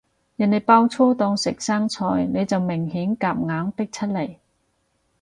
[0.35, 4.35] 人哋爆粗當食生菜，你就明顯夾硬逼出嚟